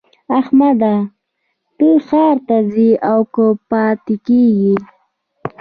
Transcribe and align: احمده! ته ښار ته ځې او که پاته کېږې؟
احمده! 0.39 0.95
ته 1.77 1.89
ښار 2.07 2.35
ته 2.47 2.57
ځې 2.73 2.89
او 3.11 3.19
که 3.33 3.45
پاته 3.69 4.15
کېږې؟ 4.25 4.75